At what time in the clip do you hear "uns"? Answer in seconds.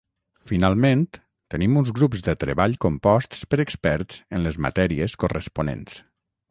1.83-1.91